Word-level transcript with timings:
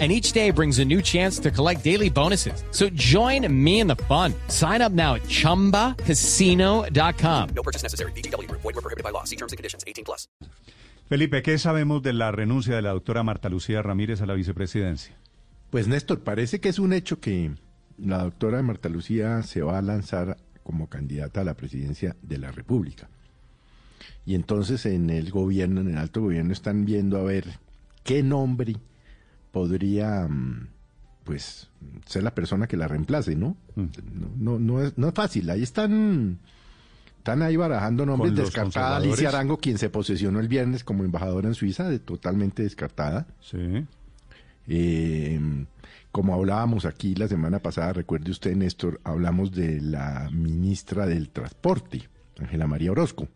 and 0.00 0.10
each 0.10 0.32
day 0.32 0.50
brings 0.50 0.80
a 0.80 0.84
new 0.84 1.00
chance 1.00 1.38
to 1.38 1.52
collect 1.52 1.84
daily 1.84 2.10
bonuses. 2.10 2.64
So 2.72 2.88
join 2.94 3.46
me 3.48 3.78
in 3.78 3.86
the 3.86 3.94
fun. 4.08 4.34
Sign 4.48 4.82
up 4.82 4.90
now 4.90 5.14
at 5.14 5.22
ChumbaCasino.com. 5.28 7.48
No 7.54 7.62
purchase 7.62 7.84
necessary. 7.84 8.10
BGW. 8.16 8.50
Void 8.50 8.64
were 8.64 8.72
prohibited 8.72 9.04
by 9.04 9.10
law. 9.10 9.22
See 9.22 9.36
terms 9.36 9.52
and 9.52 9.56
conditions. 9.56 9.84
18 9.86 10.04
plus. 10.04 10.26
Felipe, 11.08 11.42
¿qué 11.42 11.58
sabemos 11.58 12.02
de 12.02 12.14
la 12.14 12.32
renuncia 12.32 12.74
de 12.74 12.82
la 12.82 12.90
doctora 12.90 13.22
Marta 13.22 13.48
Lucía 13.50 13.82
Ramírez 13.82 14.22
a 14.22 14.26
la 14.26 14.34
vicepresidencia? 14.34 15.14
Pues 15.70 15.86
Néstor, 15.86 16.20
parece 16.20 16.60
que 16.60 16.70
es 16.70 16.78
un 16.78 16.94
hecho 16.94 17.20
que 17.20 17.52
la 17.98 18.22
doctora 18.22 18.62
Marta 18.62 18.88
Lucía 18.88 19.42
se 19.42 19.60
va 19.62 19.78
a 19.78 19.82
lanzar 19.82 20.38
como 20.62 20.88
candidata 20.88 21.42
a 21.42 21.44
la 21.44 21.54
presidencia 21.54 22.16
de 22.22 22.38
la 22.38 22.52
República. 22.52 23.10
Y 24.24 24.34
entonces 24.34 24.86
en 24.86 25.10
el 25.10 25.30
gobierno, 25.30 25.82
en 25.82 25.90
el 25.90 25.98
alto 25.98 26.22
gobierno, 26.22 26.52
están 26.52 26.86
viendo 26.86 27.18
a 27.18 27.22
ver 27.22 27.44
qué 28.02 28.22
nombre 28.22 28.76
podría 29.54 30.26
mm, 30.28 30.66
pues 31.22 31.70
ser 32.06 32.24
la 32.24 32.34
persona 32.34 32.66
que 32.66 32.76
la 32.76 32.88
reemplace, 32.88 33.36
¿no? 33.36 33.56
Mm. 33.76 33.86
No, 34.36 34.58
no, 34.58 34.82
es, 34.82 34.98
no 34.98 35.08
es 35.08 35.14
fácil. 35.14 35.48
Ahí 35.48 35.62
están, 35.62 36.40
están 37.18 37.40
ahí 37.40 37.56
barajando 37.56 38.04
nombres. 38.04 38.34
Descartada. 38.34 38.96
Alicia 38.96 39.28
Arango, 39.28 39.58
quien 39.58 39.78
se 39.78 39.90
posesionó 39.90 40.40
el 40.40 40.48
viernes 40.48 40.82
como 40.82 41.04
embajadora 41.04 41.46
en 41.46 41.54
Suiza, 41.54 41.88
de, 41.88 42.00
totalmente 42.00 42.64
descartada. 42.64 43.28
Sí. 43.40 43.86
Eh, 44.66 45.40
como 46.10 46.34
hablábamos 46.34 46.84
aquí 46.84 47.14
la 47.14 47.28
semana 47.28 47.60
pasada, 47.60 47.92
recuerde 47.92 48.32
usted, 48.32 48.56
Néstor, 48.56 49.00
hablamos 49.04 49.52
de 49.52 49.80
la 49.80 50.30
ministra 50.32 51.06
del 51.06 51.28
Transporte, 51.30 52.08
Ángela 52.40 52.66
María 52.66 52.90
Orozco. 52.90 53.28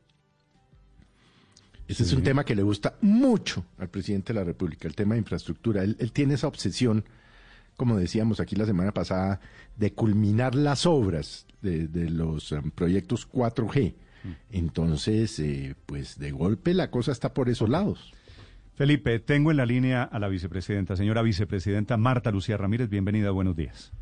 Ese 1.89 2.03
es 2.03 2.13
un 2.13 2.23
tema 2.23 2.45
que 2.45 2.55
le 2.55 2.63
gusta 2.63 2.97
mucho 3.01 3.65
al 3.79 3.89
presidente 3.89 4.35
de 4.35 4.39
la 4.39 4.45
República, 4.45 4.87
el 4.87 4.95
tema 4.95 5.15
de 5.15 5.21
infraestructura. 5.21 5.83
Él, 5.83 5.97
él 5.99 6.13
tiene 6.13 6.35
esa 6.35 6.47
obsesión, 6.47 7.05
como 7.79 7.97
decíamos 7.97 8.41
aquí 8.41 8.57
la 8.57 8.67
semana 8.67 8.93
pasada, 8.93 9.41
de 9.77 9.95
culminar 9.95 10.55
las 10.55 10.85
obras 10.85 11.47
de, 11.63 11.89
de 11.89 12.11
los 12.11 12.53
em, 12.53 12.71
proyectos 12.71 13.27
4G. 13.31 13.95
Entonces, 14.51 15.39
eh, 15.39 15.75
pues 15.87 16.19
de 16.19 16.31
golpe 16.31 16.75
la 16.75 16.91
cosa 16.91 17.11
está 17.11 17.33
por 17.33 17.49
esos 17.49 17.71
lados. 17.71 18.13
Felipe, 18.75 19.19
tengo 19.19 19.51
en 19.51 19.57
la 19.57 19.65
línea 19.65 20.03
a 20.03 20.19
la 20.19 20.29
vicepresidenta, 20.29 20.95
señora 20.95 21.23
vicepresidenta 21.23 21.97
Marta 21.97 22.31
Lucía 22.31 22.59
Ramírez. 22.59 22.91
Bienvenida, 22.91 23.31
buenos 23.31 23.57
días. 23.57 23.93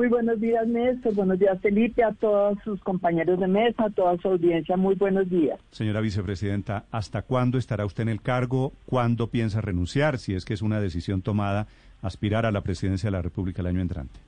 Muy 0.00 0.08
buenos 0.08 0.40
días, 0.40 0.66
Néstor. 0.66 1.14
Buenos 1.14 1.38
días, 1.38 1.60
Felipe, 1.60 2.02
a 2.02 2.14
todos 2.14 2.58
sus 2.64 2.80
compañeros 2.80 3.38
de 3.38 3.46
mesa, 3.46 3.84
a 3.84 3.90
toda 3.90 4.16
su 4.16 4.28
audiencia. 4.28 4.78
Muy 4.78 4.94
buenos 4.94 5.28
días. 5.28 5.60
Señora 5.72 6.00
vicepresidenta, 6.00 6.84
¿hasta 6.90 7.20
cuándo 7.20 7.58
estará 7.58 7.84
usted 7.84 8.04
en 8.04 8.08
el 8.08 8.22
cargo? 8.22 8.72
¿Cuándo 8.86 9.26
piensa 9.26 9.60
renunciar? 9.60 10.16
Si 10.16 10.34
es 10.34 10.46
que 10.46 10.54
es 10.54 10.62
una 10.62 10.80
decisión 10.80 11.20
tomada, 11.20 11.66
aspirar 12.00 12.46
a 12.46 12.50
la 12.50 12.62
presidencia 12.62 13.08
de 13.08 13.10
la 13.10 13.20
República 13.20 13.60
el 13.60 13.66
año 13.66 13.82
entrante. 13.82 14.18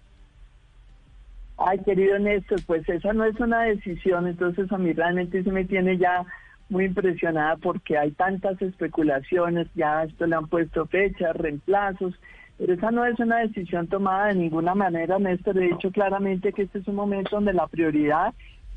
Ay, 1.56 1.79
querido 1.79 2.19
Néstor, 2.19 2.61
pues 2.67 2.86
esa 2.86 3.14
no 3.14 3.25
es 3.25 3.41
una 3.41 3.62
decisión, 3.62 4.27
entonces 4.27 4.70
a 4.70 4.77
mí 4.77 4.92
realmente 4.92 5.42
se 5.42 5.51
me 5.51 5.64
tiene 5.64 5.97
ya 5.97 6.27
muy 6.69 6.84
impresionada 6.84 7.57
porque 7.57 7.97
hay 7.97 8.11
tantas 8.11 8.61
especulaciones, 8.61 9.69
ya 9.75 10.03
esto 10.03 10.27
le 10.27 10.36
han 10.36 10.48
puesto 10.48 10.84
fechas, 10.84 11.34
reemplazos, 11.34 12.12
pero 12.58 12.75
esa 12.75 12.91
no 12.91 13.05
es 13.05 13.19
una 13.19 13.39
decisión 13.39 13.89
tomada 13.89 14.28
de 14.28 14.34
ninguna 14.34 14.75
manera, 14.75 15.18
Néstor. 15.18 15.58
He 15.58 15.68
dicho 15.68 15.90
claramente 15.90 16.52
que 16.52 16.63
este 16.63 16.79
es 16.79 16.89
un 16.89 16.95
momento 16.95 17.36
donde 17.36 17.52
la 17.52 17.67
prioridad 17.67 18.35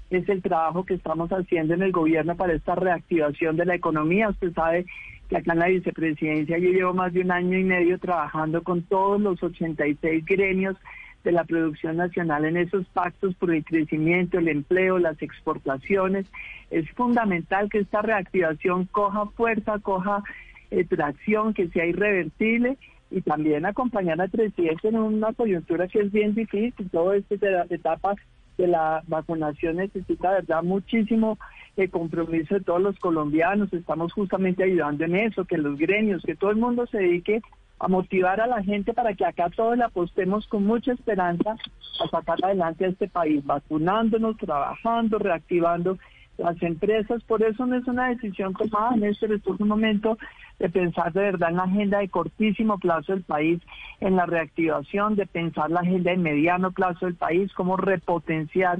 es 0.09 0.27
el 0.29 0.41
trabajo 0.41 0.85
que 0.85 0.95
estamos 0.95 1.29
haciendo 1.31 1.73
en 1.73 1.81
el 1.81 1.91
gobierno 1.91 2.35
para 2.35 2.53
esta 2.53 2.75
reactivación 2.75 3.57
de 3.57 3.65
la 3.65 3.75
economía. 3.75 4.29
Usted 4.29 4.53
sabe 4.53 4.85
que 5.29 5.37
acá 5.37 5.53
en 5.53 5.59
la 5.59 5.67
vicepresidencia 5.67 6.57
yo 6.57 6.69
llevo 6.69 6.93
más 6.93 7.13
de 7.13 7.21
un 7.21 7.31
año 7.31 7.57
y 7.57 7.63
medio 7.63 7.99
trabajando 7.99 8.63
con 8.63 8.83
todos 8.83 9.19
los 9.19 9.41
86 9.41 10.23
gremios 10.25 10.75
de 11.23 11.31
la 11.31 11.43
producción 11.43 11.97
nacional 11.97 12.45
en 12.45 12.57
esos 12.57 12.85
pactos 12.89 13.33
por 13.35 13.51
el 13.51 13.65
crecimiento, 13.65 14.37
el 14.37 14.47
empleo, 14.47 14.99
las 14.99 15.19
exportaciones. 15.21 16.27
Es 16.69 16.89
fundamental 16.91 17.69
que 17.69 17.79
esta 17.79 18.03
reactivación 18.03 18.85
coja 18.85 19.25
fuerza, 19.35 19.79
coja 19.79 20.23
eh, 20.69 20.83
tracción, 20.85 21.53
que 21.53 21.67
sea 21.69 21.85
irreversible 21.87 22.77
y 23.11 23.21
también 23.21 23.65
acompañar 23.65 24.19
al 24.19 24.29
presidente 24.29 24.87
en 24.87 24.97
una 24.97 25.33
coyuntura 25.33 25.87
que 25.87 25.99
es 25.99 26.11
bien 26.11 26.33
difícil. 26.33 26.89
Todo 26.89 27.13
esto 27.13 27.37
de 27.37 27.65
etapas 27.69 28.17
de 28.57 28.67
la 28.67 29.03
vacunación 29.07 29.77
necesita, 29.77 30.31
verdad, 30.31 30.63
muchísimo 30.63 31.37
eh, 31.77 31.89
compromiso 31.89 32.55
de 32.55 32.61
todos 32.61 32.81
los 32.81 32.97
colombianos. 32.99 33.71
Estamos 33.73 34.13
justamente 34.13 34.63
ayudando 34.63 35.03
en 35.05 35.15
eso, 35.15 35.45
que 35.45 35.57
los 35.57 35.77
gremios, 35.77 36.23
que 36.23 36.35
todo 36.35 36.51
el 36.51 36.57
mundo 36.57 36.87
se 36.87 36.97
dedique 36.97 37.41
a 37.79 37.87
motivar 37.87 38.39
a 38.39 38.47
la 38.47 38.63
gente 38.63 38.93
para 38.93 39.13
que 39.13 39.25
acá 39.25 39.49
todos 39.49 39.77
le 39.77 39.83
apostemos 39.83 40.47
con 40.47 40.65
mucha 40.65 40.93
esperanza 40.93 41.57
a 42.03 42.07
sacar 42.09 42.37
adelante 42.43 42.85
a 42.85 42.89
este 42.89 43.09
país, 43.09 43.45
vacunándonos, 43.45 44.37
trabajando, 44.37 45.19
reactivando 45.19 45.97
las 46.37 46.61
empresas. 46.61 47.23
Por 47.23 47.43
eso 47.43 47.65
no 47.65 47.75
es 47.75 47.87
una 47.87 48.09
decisión 48.09 48.53
tomada, 48.53 48.95
Néstor, 48.95 49.33
esto 49.33 49.53
es 49.53 49.59
un 49.59 49.67
momento 49.67 50.17
de 50.59 50.69
pensar 50.69 51.13
de 51.13 51.21
verdad 51.21 51.49
en 51.49 51.57
la 51.57 51.63
agenda 51.63 51.99
de 51.99 52.09
cortísimo 52.09 52.77
plazo 52.77 53.13
del 53.13 53.23
país, 53.23 53.59
en 53.99 54.15
la 54.15 54.25
reactivación, 54.25 55.15
de 55.15 55.25
pensar 55.25 55.69
la 55.71 55.81
agenda 55.81 56.11
de 56.11 56.17
mediano 56.17 56.71
plazo 56.71 57.05
del 57.05 57.15
país, 57.15 57.53
cómo 57.53 57.77
repotenciar 57.77 58.79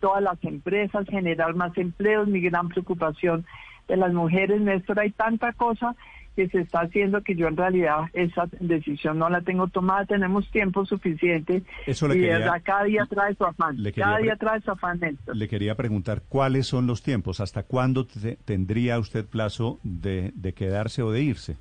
todas 0.00 0.22
las 0.22 0.42
empresas, 0.44 1.06
generar 1.08 1.54
más 1.54 1.76
empleos, 1.78 2.28
mi 2.28 2.40
gran 2.40 2.68
preocupación 2.68 3.46
de 3.88 3.96
las 3.96 4.12
mujeres, 4.12 4.60
Néstor, 4.60 5.00
hay 5.00 5.10
tanta 5.12 5.52
cosa 5.52 5.94
que 6.36 6.48
se 6.48 6.60
está 6.60 6.80
haciendo 6.82 7.22
que 7.22 7.34
yo 7.34 7.48
en 7.48 7.56
realidad 7.56 8.02
esa 8.12 8.46
decisión 8.60 9.18
no 9.18 9.28
la 9.30 9.40
tengo 9.40 9.66
tomada, 9.68 10.04
tenemos 10.04 10.48
tiempo 10.50 10.84
suficiente 10.84 11.62
Eso 11.86 12.06
le 12.06 12.14
y 12.14 12.18
de 12.18 12.22
quería- 12.26 12.38
verdad 12.40 12.62
cada 12.62 12.84
día 12.84 13.06
trae 13.08 13.34
su 13.34 13.44
afán, 13.44 13.82
le 13.82 13.92
cada 13.92 14.18
día 14.18 14.36
trae 14.36 14.60
su 14.60 14.70
afán, 14.70 15.00
Néstor. 15.00 15.34
Le 15.34 15.48
quería 15.48 15.74
preguntar 15.74 16.22
cuáles 16.28 16.66
son 16.66 16.86
los 16.86 17.02
tiempos, 17.02 17.40
hasta 17.40 17.62
cuándo 17.62 18.04
te- 18.06 18.36
tendría 18.44 18.98
usted 18.98 19.24
plazo 19.24 19.80
de, 19.82 20.30
de 20.34 20.52
quedarse 20.52 21.02
o 21.02 21.10
de 21.10 21.22
irse. 21.22 21.56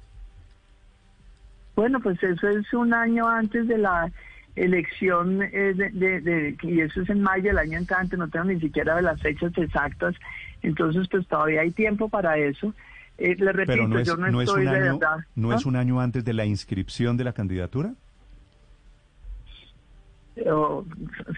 Bueno, 1.76 2.00
pues 2.00 2.22
eso 2.24 2.48
es 2.48 2.74
un 2.74 2.94
año 2.94 3.28
antes 3.28 3.68
de 3.68 3.78
la 3.78 4.12
elección 4.56 5.42
eh, 5.42 5.74
de, 5.74 5.90
de- 5.92 6.22
de- 6.22 6.58
y 6.64 6.80
eso 6.82 7.02
es 7.02 7.10
en 7.10 7.22
mayo 7.22 7.46
del 7.50 7.58
año 7.58 7.78
entrante, 7.78 8.16
no 8.18 8.28
tengo 8.30 8.46
ni 8.46 8.60
siquiera 8.60 9.02
las 9.02 9.22
fechas 9.22 9.52
exactas, 9.58 10.16
entonces 10.64 11.08
pues 11.10 11.28
todavía 11.28 11.62
hay 11.62 11.72
tiempo 11.72 12.08
para 12.10 12.38
eso. 12.38 12.74
Eh, 13.18 13.36
le 13.38 13.52
repito, 13.54 13.72
Pero 13.74 13.88
no 13.88 14.00
es, 14.00 14.08
yo 14.08 14.18
no, 14.18 14.28
no 14.30 14.42
es 14.42 14.50
estoy 14.50 14.66
un 14.66 14.72
de 14.72 14.78
año, 14.78 15.00
verdad. 15.00 15.18
no 15.36 15.54
es 15.54 15.66
un 15.66 15.76
año 15.76 16.02
antes 16.02 16.26
de 16.26 16.34
la 16.34 16.46
inscripción 16.46 17.16
de 17.18 17.24
la 17.24 17.34
candidatura. 17.34 17.94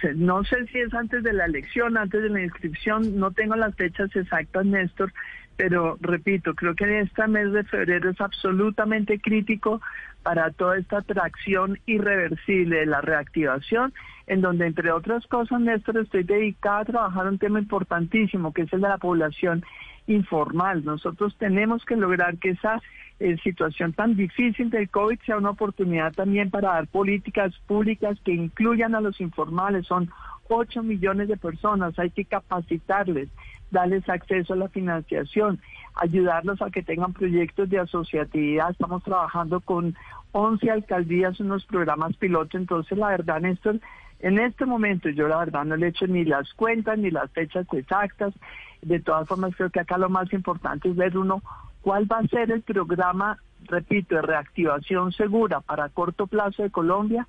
sea, 0.01 0.11
no 0.15 0.43
sé 0.43 0.65
si 0.67 0.79
es 0.79 0.91
antes 0.93 1.23
de 1.23 1.33
la 1.33 1.45
elección, 1.45 1.97
antes 1.97 2.23
de 2.23 2.29
la 2.29 2.41
inscripción, 2.41 3.19
no 3.19 3.29
tengo 3.31 3.55
las 3.55 3.75
fechas 3.75 4.13
exactas, 4.15 4.65
Néstor, 4.65 5.13
pero 5.57 5.97
repito, 5.99 6.53
creo 6.53 6.75
que 6.75 6.99
este 7.01 7.27
mes 7.27 7.51
de 7.51 7.63
febrero 7.63 8.11
es 8.11 8.21
absolutamente 8.21 9.19
crítico 9.19 9.81
para 10.21 10.51
toda 10.51 10.77
esta 10.77 10.99
atracción 10.99 11.79
irreversible 11.87 12.77
de 12.77 12.85
la 12.85 13.01
reactivación, 13.01 13.91
en 14.27 14.41
donde, 14.41 14.67
entre 14.67 14.91
otras 14.91 15.25
cosas, 15.25 15.59
Néstor, 15.59 15.97
estoy 15.97 16.23
dedicada 16.23 16.79
a 16.79 16.85
trabajar 16.85 17.27
un 17.27 17.39
tema 17.39 17.59
importantísimo, 17.59 18.53
que 18.53 18.63
es 18.63 18.73
el 18.73 18.81
de 18.81 18.89
la 18.89 18.99
población 18.99 19.65
informal. 20.05 20.85
Nosotros 20.85 21.35
tenemos 21.39 21.83
que 21.85 21.95
lograr 21.95 22.37
que 22.37 22.51
esa 22.51 22.81
eh, 23.19 23.37
situación 23.43 23.93
tan 23.93 24.15
difícil 24.15 24.69
del 24.69 24.89
COVID 24.89 25.19
sea 25.25 25.37
una 25.37 25.49
oportunidad 25.49 26.13
también 26.13 26.51
para 26.51 26.73
dar 26.73 26.87
políticas 26.87 27.53
públicas 27.65 28.17
que 28.23 28.33
incluyan 28.33 28.93
a 28.93 29.01
los 29.01 29.19
informales. 29.19 29.87
Son 29.87 30.09
8 30.49 30.83
millones 30.83 31.27
de 31.27 31.37
personas, 31.37 31.97
hay 31.99 32.11
que 32.11 32.25
capacitarles, 32.25 33.29
darles 33.71 34.07
acceso 34.09 34.53
a 34.53 34.57
la 34.57 34.69
financiación, 34.69 35.59
ayudarlos 35.95 36.61
a 36.61 36.69
que 36.69 36.83
tengan 36.83 37.13
proyectos 37.13 37.69
de 37.69 37.79
asociatividad. 37.79 38.71
Estamos 38.71 39.03
trabajando 39.03 39.59
con 39.61 39.95
11 40.31 40.69
alcaldías 40.69 41.39
unos 41.39 41.65
programas 41.65 42.15
piloto, 42.17 42.57
entonces 42.57 42.97
la 42.97 43.09
verdad, 43.09 43.41
Néstor, 43.41 43.79
en 44.19 44.39
este 44.39 44.65
momento 44.65 45.09
yo 45.09 45.27
la 45.27 45.37
verdad 45.37 45.65
no 45.65 45.75
le 45.75 45.87
he 45.87 45.89
hecho 45.89 46.07
ni 46.07 46.25
las 46.25 46.51
cuentas 46.53 46.97
ni 46.97 47.11
las 47.11 47.31
fechas 47.31 47.67
exactas. 47.71 48.33
De 48.81 48.99
todas 48.99 49.27
formas, 49.27 49.55
creo 49.55 49.69
que 49.69 49.79
acá 49.79 49.97
lo 49.97 50.09
más 50.09 50.31
importante 50.33 50.89
es 50.89 50.95
ver 50.95 51.17
uno 51.17 51.41
cuál 51.81 52.11
va 52.11 52.19
a 52.19 52.27
ser 52.27 52.51
el 52.51 52.61
programa, 52.61 53.37
repito, 53.65 54.15
de 54.15 54.21
reactivación 54.21 55.11
segura 55.11 55.61
para 55.61 55.89
corto 55.89 56.27
plazo 56.27 56.63
de 56.63 56.71
Colombia, 56.71 57.27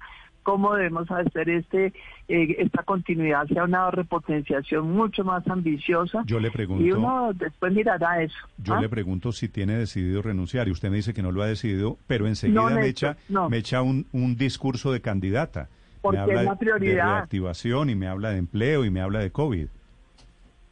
cómo 0.48 0.74
debemos 0.74 1.10
hacer 1.10 1.50
este 1.50 1.92
eh, 2.28 2.56
esta 2.58 2.82
continuidad 2.82 3.46
sea 3.48 3.64
una 3.64 3.90
repotenciación 3.90 4.90
mucho 4.92 5.22
más 5.22 5.46
ambiciosa. 5.46 6.22
Yo 6.24 6.40
le 6.40 6.50
pregunto. 6.50 6.82
Y 6.82 6.90
uno 6.92 7.32
después 7.34 7.70
mirará 7.74 8.22
eso. 8.22 8.34
Yo 8.56 8.72
¿ah? 8.72 8.80
le 8.80 8.88
pregunto 8.88 9.30
si 9.32 9.48
tiene 9.50 9.74
decidido 9.76 10.22
renunciar 10.22 10.66
y 10.66 10.70
usted 10.70 10.88
me 10.88 10.96
dice 10.96 11.12
que 11.12 11.20
no 11.22 11.32
lo 11.32 11.42
ha 11.42 11.46
decidido, 11.46 11.98
pero 12.06 12.26
enseguida 12.26 12.62
No, 12.62 12.70
me 12.70 12.86
echa, 12.86 13.18
no. 13.28 13.50
me 13.50 13.58
echa 13.58 13.82
un, 13.82 14.06
un 14.12 14.36
discurso 14.38 14.90
de 14.90 15.02
candidata. 15.02 15.68
Porque 16.00 16.16
me 16.16 16.22
habla 16.22 16.34
es 16.34 16.36
la 16.36 16.42
de- 16.44 16.50
de 16.50 16.56
prioridad. 16.56 17.04
reactivación 17.16 17.90
y 17.90 17.94
me 17.94 18.06
habla 18.08 18.30
de 18.30 18.38
empleo 18.38 18.86
y 18.86 18.90
me 18.90 19.02
habla 19.02 19.18
de 19.18 19.30
COVID. 19.30 19.66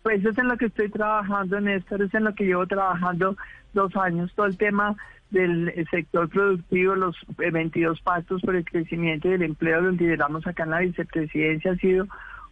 Pues 0.05 0.20
eso 0.20 0.31
es 0.31 0.38
en 0.38 0.49
lo 0.49 0.56
que 0.56 0.67
estoy 0.67 0.88
trabajando, 0.88 1.61
Néstor, 1.61 2.00
es 2.00 2.14
en 2.14 2.25
lo 2.25 2.34
que 2.34 2.44
llevo 2.44 2.67
trabajando 2.67 3.37
dos 3.75 3.94
años, 3.96 4.32
todo 4.34 4.46
el 4.46 4.56
tema 4.56 4.96
del 5.31 5.69
eh, 5.69 5.84
sector 5.90 6.28
productivo, 6.28 6.94
los 6.94 7.17
eh, 7.38 7.50
22 7.50 8.00
pactos 8.00 8.43
por 8.43 8.56
el 8.56 8.64
crecimiento 8.64 9.28
y 9.28 9.32
el 9.32 9.43
empleo, 9.43 9.81
los 9.81 9.96
lideramos 9.96 10.46
acá 10.46 10.64
en 10.64 10.70
la 10.70 10.81
vicepresidencia, 10.81 11.73
ha 11.73 11.76
sido 11.76 12.06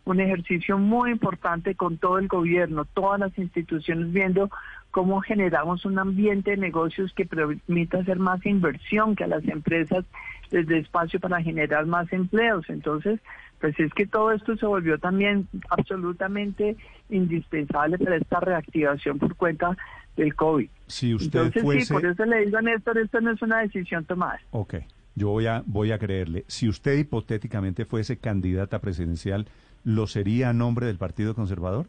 un 0.05 0.21
ejercicio 0.21 0.79
muy 0.79 1.11
importante 1.11 1.75
con 1.75 1.97
todo 1.97 2.19
el 2.19 2.29
gobierno, 2.29 2.85
todas 2.85 3.21
las 3.21 3.39
instituciones 3.39 4.13
viendo 4.13 4.51
cómo 4.91 5.21
generamos 5.23 5.85
un 5.87 5.99
ambiente 5.99 6.53
de 6.53 6.57
negocios 6.57 7.13
que 7.15 7.27
permita 7.27 7.99
hacer 7.99 8.19
más 8.19 8.45
inversión, 8.47 9.17
que 9.17 9.25
a 9.25 9.29
las 9.29 9.45
empresas 9.49 10.05
les 10.51 10.67
dé 10.69 10.79
espacio 10.79 11.19
para 11.19 11.43
generar 11.43 11.87
más 11.87 12.13
empleos. 12.13 12.65
Entonces, 12.69 13.19
pues 13.61 13.79
es 13.81 13.93
que 13.95 14.07
todo 14.07 14.31
esto 14.31 14.57
se 14.57 14.67
volvió 14.67 14.99
también 14.99 15.49
absolutamente 15.71 16.77
indispensable 17.09 17.99
para 17.99 18.17
esta 18.17 18.39
reactivación 18.41 19.19
por 19.19 19.35
cuenta 19.37 19.77
del 20.17 20.35
COVID. 20.35 20.69
Si 20.87 21.15
usted 21.15 21.39
Entonces, 21.39 21.63
fuese... 21.63 21.85
sí, 21.87 21.93
por 21.93 22.07
eso 22.07 22.25
le 22.25 22.45
digo 22.45 22.59
a 22.59 22.63
Néstor, 22.63 22.99
esto 22.99 23.21
no 23.21 23.33
es 23.33 23.43
una 23.43 23.61
decisión 23.61 24.05
tomada. 24.05 24.41
Ok, 24.51 24.77
yo 25.15 25.31
voy 25.31 25.47
a, 25.47 25.63
voy 25.67 25.93
a 25.93 25.99
creerle. 25.99 26.45
Si 26.47 26.69
usted 26.69 26.99
hipotéticamente 26.99 27.85
fuese 27.85 28.19
candidata 28.19 28.81
presidencial, 28.81 29.47
¿lo 29.85 30.07
sería 30.07 30.51
a 30.51 30.53
nombre 30.53 30.87
del 30.87 30.99
Partido 30.99 31.35
Conservador? 31.35 31.87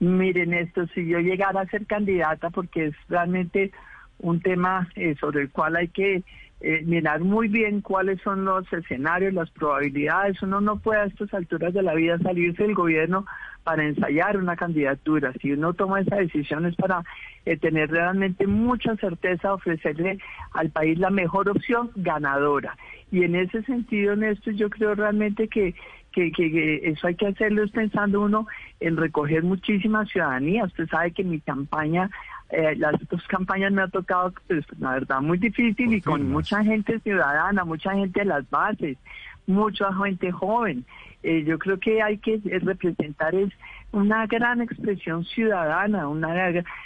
Miren 0.00 0.52
esto, 0.54 0.86
si 0.88 1.06
yo 1.06 1.20
llegara 1.20 1.60
a 1.60 1.66
ser 1.66 1.86
candidata, 1.86 2.50
porque 2.50 2.86
es 2.86 2.94
realmente 3.08 3.70
un 4.18 4.40
tema 4.40 4.88
eh, 4.96 5.14
sobre 5.20 5.42
el 5.42 5.50
cual 5.50 5.76
hay 5.76 5.88
que 5.88 6.24
eh, 6.64 6.82
mirar 6.84 7.20
muy 7.20 7.48
bien 7.48 7.80
cuáles 7.80 8.20
son 8.22 8.44
los 8.44 8.72
escenarios, 8.72 9.34
las 9.34 9.50
probabilidades. 9.50 10.40
Uno 10.42 10.60
no 10.60 10.78
puede 10.78 11.00
a 11.00 11.04
estas 11.06 11.34
alturas 11.34 11.74
de 11.74 11.82
la 11.82 11.94
vida 11.94 12.18
salirse 12.18 12.62
del 12.62 12.74
gobierno 12.74 13.26
para 13.64 13.84
ensayar 13.84 14.36
una 14.36 14.54
candidatura. 14.54 15.32
Si 15.40 15.52
uno 15.52 15.74
toma 15.74 16.00
esa 16.00 16.16
decisión 16.16 16.66
es 16.66 16.76
para 16.76 17.02
eh, 17.46 17.56
tener 17.56 17.90
realmente 17.90 18.46
mucha 18.46 18.94
certeza 18.96 19.54
ofrecerle 19.54 20.18
al 20.52 20.70
país 20.70 20.98
la 21.00 21.10
mejor 21.10 21.48
opción 21.48 21.90
ganadora. 21.96 22.76
Y 23.10 23.24
en 23.24 23.34
ese 23.34 23.62
sentido, 23.64 24.14
Néstor, 24.14 24.54
yo 24.54 24.70
creo 24.70 24.94
realmente 24.94 25.48
que, 25.48 25.74
que, 26.12 26.30
que 26.30 26.80
eso 26.84 27.08
hay 27.08 27.16
que 27.16 27.26
hacerlo 27.26 27.64
es 27.64 27.72
pensando 27.72 28.20
uno 28.20 28.46
en 28.78 28.96
recoger 28.96 29.42
muchísima 29.42 30.06
ciudadanía. 30.06 30.64
Usted 30.64 30.86
sabe 30.88 31.10
que 31.10 31.24
mi 31.24 31.40
campaña, 31.40 32.08
eh, 32.52 32.76
las 32.76 32.94
dos 33.08 33.26
campañas 33.28 33.72
me 33.72 33.80
ha 33.80 33.88
tocado, 33.88 34.32
pues, 34.46 34.64
la 34.78 34.92
verdad, 34.92 35.22
muy 35.22 35.38
difícil 35.38 35.94
y 35.94 36.02
con 36.02 36.30
mucha 36.30 36.62
gente 36.62 37.00
ciudadana, 37.00 37.64
mucha 37.64 37.94
gente 37.94 38.20
de 38.20 38.26
las 38.26 38.48
bases, 38.50 38.98
mucha 39.46 39.90
gente 39.94 40.30
joven. 40.30 40.84
Eh, 41.22 41.44
yo 41.44 41.58
creo 41.58 41.78
que 41.78 42.02
hay 42.02 42.18
que 42.18 42.40
representar 42.62 43.34
es 43.34 43.50
una 43.92 44.26
gran 44.26 44.62
expresión 44.62 45.24
ciudadana, 45.24 46.08
una 46.08 46.32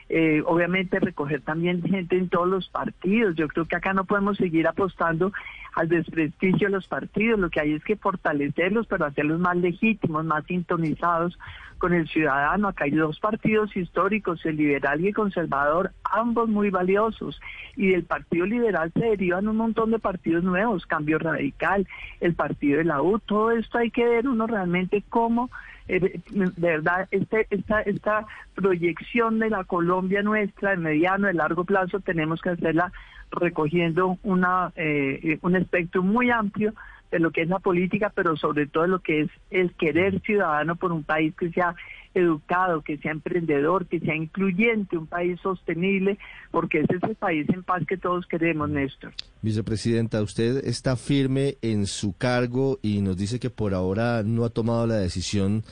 eh, 0.09 0.43
obviamente 0.45 0.99
recoger 0.99 1.41
también 1.41 1.83
gente 1.83 2.17
en 2.17 2.29
todos 2.29 2.49
los 2.49 2.69
partidos. 2.69 3.37
Yo 3.37 3.47
creo 3.47 3.65
que 3.65 3.77
acá 3.77 3.95
no 3.95 4.05
podemos 4.05 4.37
seguir 4.37 4.67
apostando 4.67 5.33
al 5.77 5.89
desprestigio 5.89 6.67
de 6.67 6.75
los 6.75 6.89
partidos. 6.89 7.39
Lo 7.39 7.49
que 7.49 7.61
hay 7.61 7.75
es 7.75 7.85
que 7.85 7.97
fortalecerlos, 7.97 8.89
pero 8.89 9.05
hacerlos 9.05 9.39
más 9.39 9.57
legítimos, 9.57 10.25
más 10.25 10.45
sintonizados 10.47 11.39
con 11.79 11.93
el 11.93 12.09
ciudadano. 12.09 12.69
Acá 12.69 12.85
hay 12.85 12.91
dos 12.91 13.21
partidos 13.21 13.77
históricos, 13.77 14.45
el 14.45 14.57
liberal 14.57 15.01
y 15.01 15.09
el 15.09 15.15
conservador, 15.15 15.93
ambos 16.03 16.49
muy 16.49 16.71
valiosos. 16.71 17.41
Y 17.77 17.89
del 17.89 18.05
Partido 18.05 18.47
Liberal 18.47 18.91
se 18.93 19.05
derivan 19.05 19.47
un 19.47 19.59
montón 19.59 19.93
de 19.93 20.01
partidos 20.01 20.43
nuevos, 20.43 20.87
Cambio 20.87 21.19
Radical, 21.21 21.87
el 22.21 22.35
Partido 22.35 22.79
de 22.79 22.85
la 22.85 23.01
U. 23.01 23.21
Todo 23.21 23.53
esto 23.53 23.79
hay 23.79 23.93
que 23.93 24.05
ver 24.05 24.27
uno 24.27 24.49
realmente 24.49 25.05
cómo 25.09 25.51
eh, 25.89 26.21
de 26.31 26.51
verdad, 26.57 26.96
este, 27.11 27.47
esta, 27.51 27.81
esta 27.83 28.27
proyección 28.55 29.39
de 29.39 29.51
la 29.51 29.65
Colombia 29.65 30.23
nuestra, 30.23 30.71
de 30.71 30.77
mediano, 30.77 31.27
de 31.27 31.35
largo 31.35 31.65
plazo, 31.65 32.01
tenemos 32.01 32.41
que 32.41 32.51
hacerla 32.51 32.93
recogiendo 33.31 34.19
una, 34.23 34.73
eh, 34.77 35.39
un 35.43 35.57
espectro 35.57 36.03
muy 36.03 36.31
amplio 36.31 36.75
de 37.11 37.21
lo 37.21 37.31
que 37.31 37.43
es 37.43 37.49
la 37.49 37.59
política, 37.59 38.13
pero 38.15 38.37
sobre 38.37 38.67
todo 38.67 38.87
lo 38.87 39.01
que 39.01 39.23
es 39.23 39.31
el 39.51 39.73
querer 39.75 40.21
ciudadano 40.23 40.77
por 40.77 40.93
un 40.93 41.05
país 41.05 41.35
que 41.37 41.51
sea 41.51 41.75
educado, 42.15 42.83
que 42.83 42.97
sea 42.99 43.13
emprendedor, 43.13 43.87
que 43.87 44.01
sea 44.01 44.17
incluyente, 44.17 44.97
un 44.97 45.07
país 45.07 45.39
sostenible, 45.41 46.19
porque 46.51 46.81
es 46.81 46.87
ese 46.91 47.15
país 47.15 47.47
en 47.51 47.63
paz 47.63 47.85
que 47.87 47.97
todos 47.97 48.27
queremos, 48.27 48.71
Néstor. 48.71 49.13
Vicepresidenta, 49.43 50.23
usted 50.23 50.65
está 50.67 50.97
firme 50.97 51.57
en 51.61 51.87
su 51.87 52.17
cargo 52.17 52.79
y 52.83 53.03
nos 53.03 53.17
dice 53.17 53.39
que 53.39 53.51
por 53.51 53.75
ahora 53.75 54.23
no 54.25 54.45
ha 54.45 54.51
tomado 54.51 54.87
la 54.87 54.97
decisión 54.97 55.63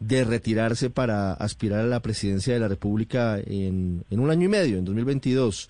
de 0.00 0.24
retirarse 0.24 0.90
para 0.90 1.34
aspirar 1.34 1.80
a 1.80 1.86
la 1.86 2.00
presidencia 2.00 2.54
de 2.54 2.60
la 2.60 2.68
República 2.68 3.38
en, 3.38 4.04
en 4.10 4.20
un 4.20 4.30
año 4.30 4.46
y 4.46 4.48
medio, 4.48 4.78
en 4.78 4.84
2022. 4.84 5.68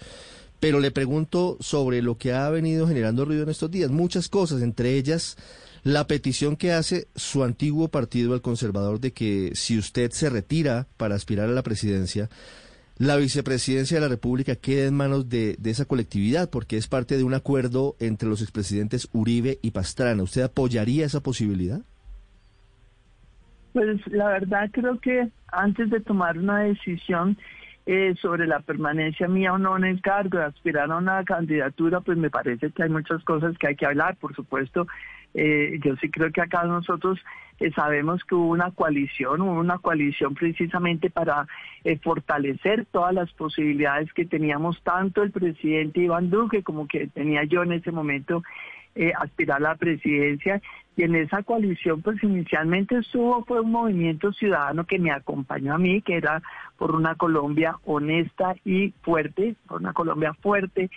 Pero 0.61 0.81
le 0.81 0.91
pregunto 0.91 1.56
sobre 1.61 2.00
lo 2.00 2.17
que 2.17 2.32
ha 2.32 2.49
venido 2.49 2.87
generando 2.87 3.25
ruido 3.25 3.43
en 3.43 3.49
estos 3.49 3.71
días. 3.71 3.91
Muchas 3.91 4.29
cosas, 4.29 4.62
entre 4.62 4.97
ellas 4.97 5.37
la 5.82 6.06
petición 6.06 6.56
que 6.56 6.73
hace 6.73 7.09
su 7.15 7.43
antiguo 7.43 7.88
partido, 7.88 8.35
el 8.35 8.43
conservador, 8.43 9.00
de 9.00 9.12
que 9.12 9.53
si 9.55 9.79
usted 9.79 10.11
se 10.11 10.29
retira 10.29 10.88
para 10.97 11.15
aspirar 11.15 11.49
a 11.49 11.53
la 11.53 11.62
presidencia, 11.62 12.29
la 12.99 13.17
vicepresidencia 13.17 13.97
de 13.97 14.03
la 14.03 14.09
República 14.09 14.56
quede 14.56 14.87
en 14.87 14.94
manos 14.94 15.29
de, 15.31 15.56
de, 15.59 15.71
esa 15.71 15.87
colectividad, 15.87 16.50
porque 16.50 16.77
es 16.77 16.87
parte 16.87 17.17
de 17.17 17.25
un 17.25 17.32
acuerdo 17.32 17.97
entre 17.99 18.29
los 18.29 18.43
expresidentes 18.43 19.09
Uribe 19.12 19.59
y 19.62 19.71
Pastrana. 19.71 20.23
¿Usted 20.23 20.43
apoyaría 20.43 21.06
esa 21.06 21.21
posibilidad? 21.21 21.81
Pues 23.72 24.06
la 24.08 24.28
verdad 24.28 24.70
creo 24.72 24.99
que 24.99 25.28
antes 25.52 25.90
de 25.90 26.00
tomar 26.00 26.38
una 26.38 26.61
decisión 26.61 27.37
eh, 27.87 28.14
sobre 28.20 28.46
la 28.46 28.61
permanencia 28.61 29.28
mía 29.28 29.52
o 29.52 29.58
no 29.58 29.76
en 29.76 29.84
el 29.84 30.00
cargo, 30.00 30.38
de 30.38 30.44
aspirar 30.44 30.90
a 30.90 30.96
una 30.96 31.25
candidatura, 31.25 32.00
pues 32.00 32.19
me 32.19 32.31
parece 32.31 32.70
que 32.70 32.82
hay 32.82 32.90
muchas 32.90 33.22
cosas 33.25 33.56
que 33.58 33.69
hay 33.69 33.76
que 33.76 33.87
hablar, 33.87 34.17
por 34.17 34.34
supuesto. 34.34 34.87
Eh, 35.34 35.78
yo 35.84 35.94
sí 35.96 36.11
creo 36.11 36.32
que 36.32 36.40
acá 36.40 36.64
nosotros 36.64 37.19
eh, 37.61 37.70
sabemos 37.72 38.25
que 38.25 38.34
hubo 38.34 38.49
una 38.49 38.70
coalición, 38.72 39.43
hubo 39.43 39.61
una 39.61 39.78
coalición 39.78 40.34
precisamente 40.34 41.11
para 41.11 41.46
eh, 41.84 41.99
fortalecer 41.99 42.87
todas 42.90 43.14
las 43.14 43.31
posibilidades 43.32 44.12
que 44.12 44.25
teníamos 44.25 44.82
tanto 44.82 45.22
el 45.22 45.31
presidente 45.31 46.00
Iván 46.00 46.31
Duque 46.31 46.62
como 46.62 46.89
que 46.89 47.06
tenía 47.08 47.44
yo 47.44 47.62
en 47.62 47.72
ese 47.72 47.93
momento 47.93 48.43
eh, 48.94 49.13
aspirar 49.19 49.59
a 49.59 49.70
la 49.70 49.75
presidencia. 49.77 50.61
Y 50.97 51.05
en 51.05 51.15
esa 51.15 51.43
coalición 51.43 52.03
pues 52.03 52.23
inicialmente 52.23 52.99
estuvo 52.99 53.44
fue 53.44 53.61
un 53.61 53.70
movimiento 53.70 54.32
ciudadano 54.32 54.85
que 54.85 54.99
me 54.99 55.13
acompañó 55.13 55.75
a 55.75 55.79
mí 55.79 56.03
que 56.03 56.17
era 56.17 56.43
por 56.77 56.94
una 56.94 57.15
Colombia 57.15 57.77
honesta 57.85 58.55
y 58.65 58.93
fuerte 59.03 59.55
por 59.67 59.81
una 59.81 59.93
Colombia 59.93 60.35
fuerte 60.35 60.91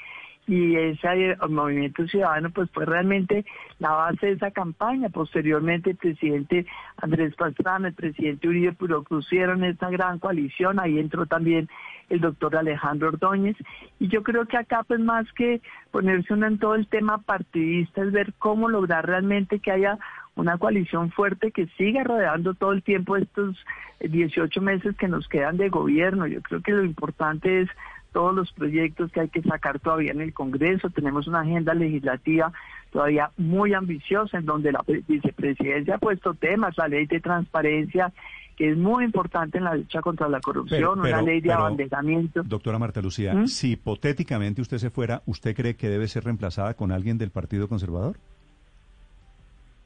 y 0.46 0.76
ese 0.76 1.38
movimiento 1.50 2.06
ciudadano 2.08 2.50
pues 2.50 2.70
fue 2.72 2.86
realmente 2.86 3.46
la 3.80 3.92
base 3.92 4.28
de 4.28 4.32
esa 4.34 4.52
campaña. 4.52 5.10
Posteriormente 5.10 5.92
el 5.92 5.98
presidente 5.98 6.66
Andrés 6.98 7.34
Pastrana, 7.36 7.90
el 7.90 7.94
presidente 7.94 8.48
Uribe 8.48 8.74
propusieron 8.74 9.64
esta 9.64 9.90
gran 9.90 10.20
coalición, 10.20 10.80
ahí 10.80 11.00
entró 11.00 11.26
también 11.26 11.70
el 12.10 12.20
doctor 12.20 12.58
Alejandro 12.58 13.08
Ordóñez 13.10 13.56
y 14.00 14.10
yo 14.10 14.24
creo 14.24 14.46
que 14.46 14.58
acá 14.58 14.84
pues 14.84 15.00
más 15.00 15.32
que 15.34 15.62
ponerse 15.92 16.34
uno 16.34 16.48
en 16.48 16.60
todo 16.60 16.76
el 16.76 16.88
tema 16.88 17.20
partidista 17.20 18.04
es 18.04 18.12
ver 18.12 18.34
cómo 18.38 18.68
lograr 18.68 19.06
realmente 19.06 19.60
que 19.60 19.72
haya 19.72 19.98
una 20.36 20.58
coalición 20.58 21.12
fuerte 21.12 21.52
que 21.52 21.68
siga 21.78 22.04
rodeando 22.04 22.54
todo 22.54 22.74
el 22.74 22.84
tiempo 22.84 23.16
estos 23.16 23.56
18 24.00 24.62
meses 24.62 24.96
que 24.98 25.08
nos 25.08 25.28
quedan 25.28 25.58
de 25.58 25.70
gobierno. 25.70 26.28
Yo 26.28 26.42
creo 26.42 26.62
que 26.62 26.72
lo 26.72 26.84
importante 26.84 27.62
es 27.62 27.70
todos 28.14 28.34
los 28.34 28.52
proyectos 28.54 29.12
que 29.12 29.20
hay 29.22 29.30
que 29.30 29.42
sacar 29.42 29.80
todavía 29.80 30.12
en 30.12 30.22
el 30.22 30.34
Congreso. 30.34 30.90
Tenemos 30.90 31.28
una 31.28 31.42
agenda 31.42 31.74
legislativa 31.74 32.54
todavía 32.92 33.32
muy 33.38 33.74
ambiciosa 33.74 34.38
en 34.38 34.46
donde 34.46 34.72
la 34.72 34.84
vicepresidencia 35.08 35.96
ha 35.96 35.98
puesto 35.98 36.34
temas, 36.36 36.78
la 36.78 36.88
ley 36.88 37.08
de 37.08 37.20
transparencia, 37.20 38.14
que 38.56 38.70
es 38.70 38.78
muy 38.78 39.04
importante 39.04 39.58
en 39.58 39.64
la 39.64 39.74
lucha 39.76 40.00
contra 40.02 40.30
la 40.30 40.40
corrupción, 40.40 40.80
Pero- 40.80 41.02
pero- 41.02 41.18
una 41.18 41.22
ley 41.24 41.42
de 41.42 41.50
pero, 41.50 41.62
abanderamiento. 41.62 42.44
Doctora 42.44 42.78
Marta 42.78 43.02
Lucía, 43.02 43.34
¿Mm? 43.34 43.48
si 43.48 43.72
hipotéticamente 43.72 44.62
usted 44.62 44.78
se 44.78 44.92
fuera, 44.92 45.24
¿usted 45.26 45.56
cree 45.56 45.76
que 45.76 45.90
debe 45.90 46.08
ser 46.08 46.24
reemplazada 46.26 46.76
con 46.76 46.92
alguien 46.92 47.18
del 47.18 47.32
Partido 47.32 47.68
Conservador? 47.68 48.18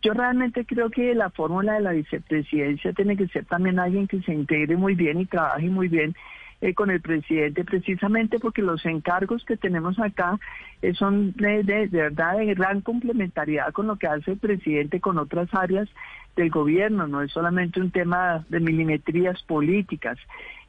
Yo 0.02 0.14
realmente 0.14 0.66
creo 0.66 0.90
que 0.90 1.16
la 1.16 1.30
fórmula 1.32 1.74
de 1.74 1.82
la 1.82 1.92
vicepresidencia 1.92 2.94
tiene 2.94 3.18
que 3.18 3.28
ser 3.30 3.46
también 3.46 3.80
alguien 3.80 4.08
que 4.08 4.22
se 4.22 4.34
integre 4.34 4.76
muy 4.78 4.94
bien 4.96 5.20
y 5.22 5.26
trabaje 5.26 5.68
muy 5.70 5.88
bien 5.88 6.14
eh, 6.60 6.74
con 6.74 6.90
el 6.90 7.02
presidente, 7.02 7.64
precisamente 7.64 8.40
porque 8.40 8.64
los 8.64 8.84
encargos 8.86 9.46
que 9.46 9.58
tenemos 9.58 10.00
acá 10.00 10.40
eh, 10.82 10.94
son 10.94 11.34
de, 11.34 11.64
de, 11.64 11.88
verdad 11.88 12.38
de 12.38 12.54
gran 12.56 12.82
complementariedad 12.82 13.72
con 13.72 13.88
lo 13.88 13.98
que 13.98 14.08
hace 14.08 14.32
el 14.32 14.38
presidente 14.40 15.00
con 15.00 15.20
otras 15.20 15.54
áreas 15.54 15.88
del 16.36 16.50
gobierno, 16.50 17.08
no 17.08 17.22
es 17.22 17.32
solamente 17.32 17.82
un 17.82 17.92
tema 17.92 18.46
de 18.50 18.60
milimetrías 18.60 19.42
políticas. 19.44 20.18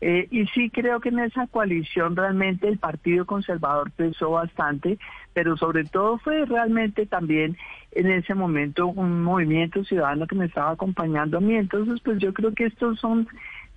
Eh, 0.01 0.29
y 0.31 0.47
sí 0.49 0.71
creo 0.71 1.01
que 1.01 1.09
en 1.09 1.19
esa 1.19 1.47
coalición 1.47 2.17
realmente 2.17 2.69
el 2.69 2.79
Partido 2.79 3.27
Conservador 3.27 3.91
pesó 3.91 4.31
bastante, 4.31 4.99
pero 5.35 5.57
sobre 5.57 5.85
todo 5.85 6.19
fue 6.19 6.45
realmente 6.47 7.07
también 7.07 7.57
en 7.93 8.11
ese 8.11 8.35
momento 8.35 8.87
un 8.87 9.23
movimiento 9.23 9.85
ciudadano 9.85 10.27
que 10.27 10.37
me 10.37 10.47
estaba 10.47 10.71
acompañando 10.71 11.39
a 11.39 11.41
mí. 11.41 11.55
Entonces, 11.57 12.01
pues 12.05 12.19
yo 12.19 12.33
creo 12.33 12.55
que 12.55 12.67
estos 12.67 12.99
son 13.01 13.27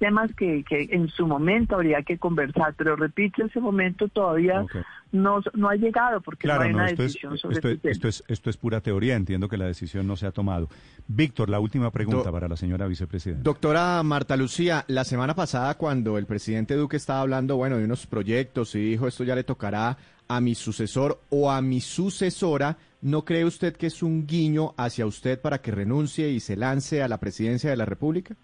temas 0.01 0.33
que, 0.35 0.63
que 0.67 0.89
en 0.91 1.07
su 1.09 1.27
momento 1.27 1.75
habría 1.75 2.01
que 2.01 2.17
conversar, 2.17 2.73
pero 2.75 2.95
repito, 2.95 3.45
ese 3.45 3.59
momento 3.59 4.07
todavía 4.07 4.65
no, 5.11 5.39
no 5.53 5.69
ha 5.69 5.75
llegado 5.75 6.21
porque 6.21 6.47
no 6.47 6.59
hay 6.59 6.71
no, 6.71 6.77
una 6.77 6.85
esto 6.89 7.03
es, 7.03 7.09
decisión 7.13 7.37
sobre 7.37 7.55
esto, 7.57 7.67
este 7.69 7.81
tema. 7.81 7.91
esto 7.91 8.07
es, 8.07 8.23
esto 8.27 8.49
es 8.49 8.57
pura 8.57 8.81
teoría. 8.81 9.15
Entiendo 9.15 9.47
que 9.47 9.57
la 9.57 9.65
decisión 9.67 10.07
no 10.07 10.15
se 10.15 10.25
ha 10.25 10.31
tomado. 10.31 10.69
Víctor, 11.07 11.49
la 11.51 11.59
última 11.59 11.91
pregunta 11.91 12.23
Do- 12.29 12.31
para 12.31 12.47
la 12.47 12.57
señora 12.57 12.87
vicepresidenta. 12.87 13.43
Doctora 13.43 14.01
Marta 14.01 14.35
Lucía, 14.35 14.83
la 14.87 15.03
semana 15.03 15.35
pasada 15.35 15.75
cuando 15.75 16.17
el 16.17 16.25
presidente 16.25 16.75
Duque 16.75 16.97
estaba 16.97 17.21
hablando, 17.21 17.55
bueno, 17.57 17.77
de 17.77 17.85
unos 17.85 18.07
proyectos 18.07 18.73
y 18.73 18.79
dijo 18.79 19.07
esto 19.07 19.23
ya 19.23 19.35
le 19.35 19.43
tocará 19.43 19.97
a 20.27 20.41
mi 20.41 20.55
sucesor 20.55 21.19
o 21.29 21.51
a 21.51 21.61
mi 21.61 21.79
sucesora, 21.81 22.77
¿no 23.01 23.23
cree 23.23 23.45
usted 23.45 23.75
que 23.75 23.87
es 23.87 24.01
un 24.01 24.25
guiño 24.25 24.73
hacia 24.77 25.05
usted 25.05 25.39
para 25.39 25.59
que 25.61 25.71
renuncie 25.71 26.29
y 26.29 26.39
se 26.39 26.55
lance 26.55 27.03
a 27.03 27.07
la 27.07 27.19
presidencia 27.19 27.69
de 27.69 27.75
la 27.77 27.85
República? 27.85 28.35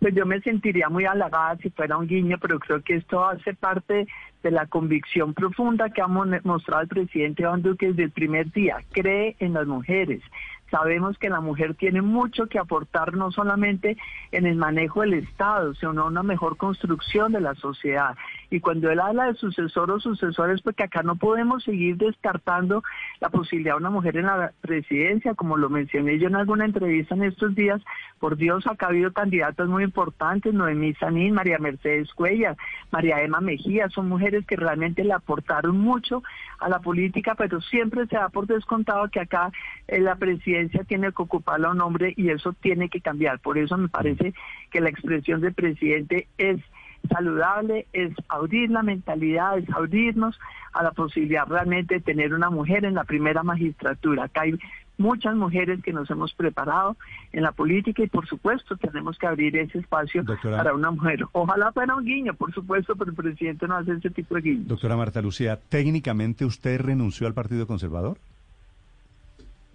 Pues 0.00 0.14
yo 0.14 0.26
me 0.26 0.40
sentiría 0.40 0.88
muy 0.88 1.06
halagada 1.06 1.56
si 1.56 1.70
fuera 1.70 1.96
un 1.96 2.06
guiño, 2.06 2.38
pero 2.40 2.60
creo 2.60 2.82
que 2.82 2.96
esto 2.96 3.24
hace 3.24 3.54
parte 3.54 4.06
de 4.42 4.50
la 4.50 4.66
convicción 4.66 5.34
profunda 5.34 5.90
que 5.90 6.00
ha 6.00 6.06
mostrado 6.06 6.82
el 6.82 6.88
presidente 6.88 7.42
Iván 7.42 7.62
Duque 7.62 7.88
desde 7.88 8.04
el 8.04 8.10
primer 8.10 8.52
día. 8.52 8.76
Cree 8.92 9.34
en 9.40 9.54
las 9.54 9.66
mujeres. 9.66 10.22
Sabemos 10.70 11.18
que 11.18 11.30
la 11.30 11.40
mujer 11.40 11.74
tiene 11.74 12.02
mucho 12.02 12.46
que 12.46 12.58
aportar 12.58 13.14
no 13.14 13.32
solamente 13.32 13.96
en 14.32 14.46
el 14.46 14.56
manejo 14.56 15.00
del 15.00 15.14
Estado, 15.14 15.74
sino 15.74 15.92
en 15.92 15.98
una 16.00 16.22
mejor 16.22 16.56
construcción 16.56 17.32
de 17.32 17.40
la 17.40 17.54
sociedad. 17.54 18.16
Y 18.50 18.60
cuando 18.60 18.90
él 18.90 19.00
habla 19.00 19.26
de 19.26 19.34
sucesor 19.34 19.90
o 19.90 20.00
sucesores, 20.00 20.62
porque 20.62 20.84
acá 20.84 21.02
no 21.02 21.16
podemos 21.16 21.64
seguir 21.64 21.96
descartando 21.96 22.82
la 23.20 23.28
posibilidad 23.28 23.74
de 23.74 23.80
una 23.80 23.90
mujer 23.90 24.16
en 24.16 24.26
la 24.26 24.52
presidencia, 24.60 25.34
como 25.34 25.56
lo 25.56 25.68
mencioné 25.68 26.18
yo 26.18 26.28
en 26.28 26.36
alguna 26.36 26.64
entrevista 26.64 27.14
en 27.14 27.24
estos 27.24 27.54
días, 27.54 27.82
por 28.18 28.36
Dios, 28.36 28.66
acá 28.66 28.86
ha 28.86 28.88
habido 28.90 29.12
candidatas 29.12 29.68
muy 29.68 29.84
importantes, 29.84 30.54
Noemí 30.54 30.94
Sanín, 30.94 31.34
María 31.34 31.58
Mercedes 31.58 32.12
Cuellar, 32.14 32.56
María 32.90 33.22
Emma 33.22 33.40
Mejía, 33.40 33.88
son 33.90 34.08
mujeres 34.08 34.46
que 34.46 34.56
realmente 34.56 35.04
le 35.04 35.12
aportaron 35.12 35.78
mucho 35.78 36.22
a 36.58 36.68
la 36.68 36.80
política, 36.80 37.34
pero 37.34 37.60
siempre 37.60 38.06
se 38.06 38.16
da 38.16 38.28
por 38.28 38.46
descontado 38.46 39.08
que 39.08 39.20
acá 39.20 39.52
eh, 39.86 40.00
la 40.00 40.16
presidencia 40.16 40.84
tiene 40.84 41.12
que 41.12 41.22
ocuparla 41.22 41.70
un 41.70 41.80
hombre 41.80 42.14
y 42.16 42.30
eso 42.30 42.52
tiene 42.54 42.88
que 42.88 43.00
cambiar. 43.00 43.38
Por 43.40 43.58
eso 43.58 43.76
me 43.76 43.88
parece 43.88 44.34
que 44.70 44.80
la 44.80 44.88
expresión 44.88 45.40
del 45.40 45.54
presidente 45.54 46.28
es 46.38 46.60
saludable, 47.08 47.86
es 47.92 48.12
abrir 48.28 48.70
la 48.70 48.82
mentalidad, 48.82 49.58
es 49.58 49.68
abrirnos 49.70 50.38
a 50.72 50.82
la 50.82 50.90
posibilidad 50.92 51.46
realmente 51.46 51.94
de 51.96 52.00
tener 52.00 52.34
una 52.34 52.50
mujer 52.50 52.84
en 52.84 52.94
la 52.94 53.04
primera 53.04 53.42
magistratura. 53.42 54.24
Acá 54.24 54.42
hay 54.42 54.58
muchas 54.98 55.34
mujeres 55.36 55.80
que 55.82 55.92
nos 55.92 56.10
hemos 56.10 56.34
preparado 56.34 56.96
en 57.32 57.42
la 57.44 57.52
política 57.52 58.02
y 58.02 58.08
por 58.08 58.26
supuesto 58.26 58.76
tenemos 58.76 59.16
que 59.16 59.26
abrir 59.28 59.56
ese 59.56 59.78
espacio 59.78 60.24
Doctora- 60.24 60.56
para 60.58 60.74
una 60.74 60.90
mujer. 60.90 61.20
Ojalá 61.32 61.72
fuera 61.72 61.94
un 61.94 62.04
guiño, 62.04 62.34
por 62.34 62.52
supuesto, 62.52 62.96
pero 62.96 63.10
el 63.10 63.16
presidente 63.16 63.66
no 63.68 63.76
hace 63.76 63.92
ese 63.92 64.10
tipo 64.10 64.34
de 64.34 64.40
guiños. 64.42 64.68
Doctora 64.68 64.96
Marta 64.96 65.22
Lucía, 65.22 65.58
¿técnicamente 65.68 66.44
usted 66.44 66.80
renunció 66.80 67.26
al 67.26 67.34
Partido 67.34 67.66
Conservador? 67.66 68.18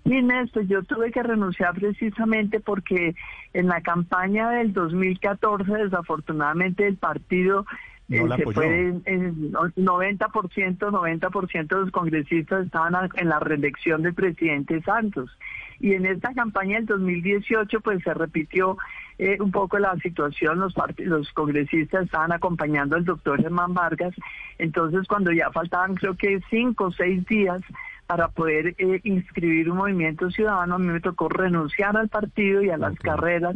Sí, 0.06 0.22
Néstor, 0.22 0.68
yo 0.68 0.84
tuve 0.84 1.12
que 1.12 1.24
renunciar 1.24 1.74
precisamente 1.76 2.60
porque 2.60 3.16
en 3.54 3.68
la 3.68 3.80
campaña 3.82 4.50
del 4.50 4.74
2014, 4.74 5.72
desafortunadamente, 5.72 6.86
el 6.86 6.98
partido 6.98 7.66
No 8.10 8.26
eh, 8.36 8.38
se 8.38 8.44
fue 8.44 8.66
en, 8.90 9.02
en 9.06 9.54
90%, 9.54 10.78
90% 10.78 11.68
de 11.68 11.82
los 11.82 11.92
congresistas 11.92 12.66
estaban 12.66 12.96
a- 12.96 13.10
en 13.16 13.30
la 13.30 13.40
reelección 13.40 14.02
del 14.02 14.14
presidente 14.14 14.82
Santos. 14.82 15.32
Y 15.80 15.94
en 15.94 16.06
esta 16.06 16.34
campaña 16.34 16.76
del 16.78 16.86
2018, 16.86 17.80
pues 17.80 18.04
se 18.04 18.14
repitió 18.14 18.78
eh, 19.20 19.38
un 19.40 19.52
poco 19.52 19.80
la 19.80 19.96
situación, 19.98 20.60
los, 20.60 20.74
los 20.98 21.32
congresistas 21.32 22.06
estaban 22.06 22.32
acompañando 22.34 22.98
al 22.98 23.06
doctor 23.06 23.42
Germán 23.42 23.74
Vargas, 23.74 24.14
entonces 24.58 25.08
cuando 25.08 25.32
ya 25.32 25.50
faltaban 25.52 25.96
creo 25.96 26.16
que 26.16 26.42
cinco 26.50 26.86
o 26.86 26.92
seis 26.92 27.26
días 27.28 27.62
para 28.16 28.28
poder 28.28 28.76
eh, 28.78 29.00
inscribir 29.06 29.72
un 29.72 29.78
movimiento 29.78 30.30
ciudadano, 30.30 30.76
a 30.76 30.78
mí 30.78 30.86
me 30.86 31.00
tocó 31.00 31.30
renunciar 31.30 31.98
al 31.98 32.10
partido 32.10 32.62
y 32.62 32.70
a 32.70 32.78
las 32.78 32.96
carreras, 33.00 33.56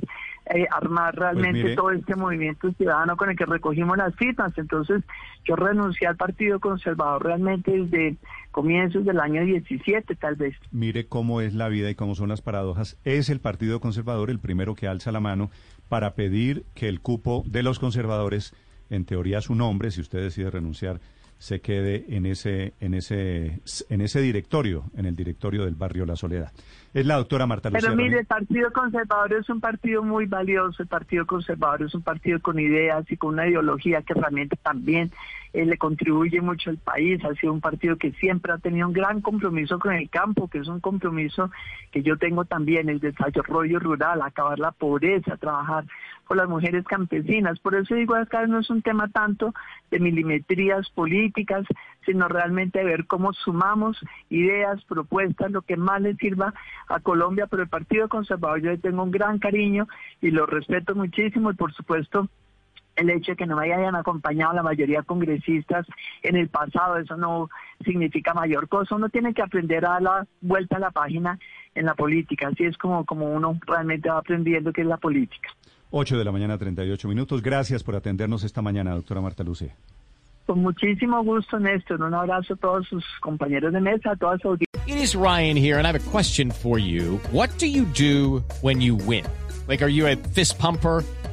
eh, 0.52 0.66
armar 0.72 1.16
realmente 1.16 1.62
mire- 1.64 1.76
todo 1.76 1.92
este 1.92 2.16
movimiento 2.16 2.72
ciudadano 2.74 3.16
con 3.18 3.30
el 3.30 3.38
que 3.38 3.46
recogimos 3.46 3.96
las 3.98 4.16
firmas. 4.16 4.58
Entonces 4.58 5.04
yo 5.46 5.56
renuncié 5.56 6.08
al 6.08 6.16
Partido 6.16 6.60
Conservador 6.60 7.24
realmente 7.24 7.70
desde 7.72 8.18
comienzos 8.50 9.06
del 9.06 9.20
año 9.20 9.44
17 9.46 10.16
tal 10.16 10.36
vez. 10.36 10.56
Mire 10.72 11.06
cómo 11.06 11.42
es 11.42 11.54
la 11.54 11.68
vida 11.68 11.92
y 11.92 11.96
cómo 11.96 12.16
son 12.16 12.30
las 12.30 12.42
paradojas. 12.42 12.98
Es 13.04 13.30
el 13.30 13.40
Partido 13.40 13.80
Conservador 13.80 14.32
el 14.32 14.40
primero 14.40 14.74
que 14.74 14.88
alza 14.88 15.12
la 15.12 15.20
mano 15.20 15.52
para 15.88 16.16
pedir 16.16 16.64
que 16.74 16.90
el 16.90 17.00
cupo 17.00 17.44
de 17.46 17.62
los 17.62 17.78
conservadores, 17.78 18.56
en 18.90 19.06
teoría 19.06 19.40
su 19.42 19.54
nombre, 19.54 19.92
si 19.92 20.02
usted 20.02 20.20
decide 20.24 20.50
renunciar, 20.50 21.00
se 21.40 21.62
quede 21.62 22.06
en 22.10 22.26
ese, 22.26 22.74
en 22.80 22.94
ese, 22.94 23.62
en 23.90 24.02
ese 24.02 24.22
directorio, 24.22 24.86
en 24.96 25.06
el 25.06 25.16
directorio 25.16 25.66
del 25.66 25.76
barrio 25.76 26.06
La 26.06 26.16
Soledad. 26.16 26.52
Es 26.94 27.06
la 27.06 27.16
doctora 27.16 27.46
Marta 27.46 27.70
Lucía. 27.70 27.90
Pero 27.90 27.96
mire, 27.96 28.20
el 28.20 28.26
Partido 28.26 28.72
Conservador 28.72 29.34
es 29.34 29.50
un 29.50 29.60
partido 29.60 30.04
muy 30.04 30.26
valioso, 30.26 30.82
el 30.82 30.88
Partido 30.88 31.26
Conservador 31.26 31.84
es 31.84 31.94
un 31.94 32.02
partido 32.02 32.40
con 32.40 32.60
ideas 32.60 33.06
y 33.12 33.18
con 33.18 33.34
una 33.34 33.48
ideología 33.48 34.02
que 34.02 34.14
realmente 34.14 34.58
también 34.64 35.12
eh, 35.54 35.66
le 35.66 35.78
contribuye 35.78 36.42
mucho 36.42 36.70
al 36.70 36.78
país, 36.78 37.24
ha 37.24 37.34
sido 37.36 37.54
un 37.54 37.62
partido 37.62 37.98
que 37.98 38.12
siempre 38.14 38.52
ha 38.52 38.58
tenido 38.58 38.88
un 38.88 38.94
gran 38.94 39.22
compromiso 39.22 39.80
con 39.80 39.94
el 39.94 40.10
campo, 40.10 40.48
que 40.48 40.60
es 40.60 40.68
un 40.68 40.80
compromiso 40.80 41.52
que 41.92 42.04
yo 42.04 42.18
tengo 42.18 42.46
también, 42.46 42.90
el 42.90 43.00
desarrollo 43.00 43.80
rural, 43.80 44.22
acabar 44.22 44.60
la 44.60 44.72
pobreza, 44.72 45.38
trabajar 45.38 45.86
por 46.28 46.38
las 46.38 46.50
mujeres 46.50 46.84
campesinas. 46.86 47.60
Por 47.60 47.76
eso 47.76 47.96
digo, 47.96 48.16
acá 48.16 48.46
no 48.46 48.60
es 48.60 48.70
un 48.70 48.82
tema 48.82 49.08
tanto 49.08 49.54
de 49.90 50.00
milimetrías 50.00 50.90
políticas, 50.90 51.66
sino 52.08 52.28
realmente 52.28 52.84
ver 52.84 53.06
cómo 53.06 53.34
sumamos 53.34 53.98
ideas, 54.30 54.84
propuestas, 54.86 55.52
lo 55.52 55.62
que 55.62 55.78
más 55.78 56.02
le 56.02 56.16
sirva 56.16 56.54
a 56.88 57.00
Colombia. 57.02 57.46
Pero 57.46 57.64
el 57.64 57.70
Partido 57.70 58.08
Conservador 58.08 58.62
yo 58.62 58.72
le 58.72 58.78
tengo 58.78 59.04
un 59.04 59.12
gran 59.12 59.38
cariño 59.38 59.88
y 60.22 60.32
lo 60.32 60.48
respeto 60.48 60.96
muchísimo 60.96 61.52
y 61.52 61.56
por 61.56 61.74
supuesto 61.74 62.30
el 62.96 63.12
hecho 63.12 63.34
de 63.34 63.36
que 63.36 63.46
no 63.46 63.58
me 63.58 63.72
hayan 63.72 63.96
acompañado 63.96 64.54
la 64.54 64.64
mayoría 64.64 65.00
de 65.00 65.06
congresistas 65.06 65.86
en 66.24 66.36
el 66.36 66.50
pasado, 66.50 66.98
eso 66.98 67.16
no 67.16 67.48
significa 67.86 68.34
mayor 68.34 68.68
cosa. 68.68 68.96
Uno 68.96 69.10
tiene 69.10 69.36
que 69.36 69.44
aprender 69.44 69.86
a 69.86 69.90
dar 69.90 70.02
la 70.02 70.28
vuelta 70.42 70.78
a 70.78 70.80
la 70.80 70.90
página 70.90 71.38
en 71.76 71.86
la 71.86 71.94
política. 71.94 72.48
Así 72.48 72.64
es 72.64 72.76
como, 72.78 73.06
como 73.06 73.26
uno 73.28 73.60
realmente 73.68 74.10
va 74.10 74.18
aprendiendo 74.18 74.74
qué 74.74 74.82
es 74.82 74.88
la 74.88 74.98
política. 74.98 75.50
8 75.92 76.18
de 76.18 76.26
la 76.26 76.32
mañana, 76.32 76.58
38 76.58 77.08
minutos. 77.08 77.42
Gracias 77.42 77.84
por 77.84 77.96
atendernos 77.96 78.44
esta 78.44 78.62
mañana, 78.62 78.96
doctora 78.96 79.22
Marta 79.22 79.44
Lucía. 79.44 79.76
Con 80.48 80.62
muchísimo 80.62 81.22
gusto, 81.24 81.60
Néstor. 81.60 82.02
Un 82.02 82.14
abrazo 82.14 82.54
a 82.54 82.56
todos 82.56 82.88
sus 82.88 83.04
compañeros 83.20 83.74
de 83.74 83.82
mesa, 83.82 84.12
a 84.12 84.16
toda 84.16 84.38
su 84.38 84.48
audiencia. 84.48 84.82
It 84.88 84.98
is 84.98 85.14
Ryan 85.14 85.58
here, 85.58 85.78
and 85.78 85.86
I 85.86 85.92
have 85.92 86.00
a 86.00 86.10
question 86.10 86.52
for 86.52 86.80
you. 86.80 87.20
What 87.34 87.50
do 87.60 87.68
you 87.68 87.84
do 87.84 88.42
when 88.62 88.80
you 88.80 88.96
win? 88.96 89.26
Like, 89.68 89.84
are 89.84 89.90
you 89.90 90.08
a 90.08 90.16
fist 90.16 90.58
pumper? 90.58 91.04